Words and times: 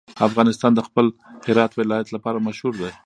افغانستان 0.29 0.71
د 0.75 0.79
خپل 0.87 1.05
هرات 1.47 1.71
ولایت 1.75 2.07
لپاره 2.15 2.43
مشهور 2.47 2.73
دی. 2.81 2.91